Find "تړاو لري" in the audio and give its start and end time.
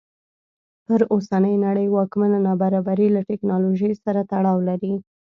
4.31-4.93